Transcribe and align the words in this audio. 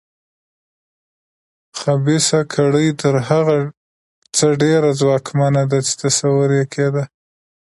خبیثه 1.79 2.39
کړۍ 2.53 2.87
تر 3.01 3.15
هغه 3.29 3.57
څه 4.35 4.47
ډېره 4.61 4.89
ځواکمنه 4.99 5.63
ده 5.71 5.79
چې 5.87 5.93
تصور 6.03 6.49
یې 6.57 6.65
کېده. 6.73 7.03